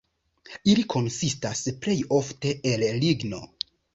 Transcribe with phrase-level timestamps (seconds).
[0.71, 3.45] Ili konsistas plej ofte el ligno.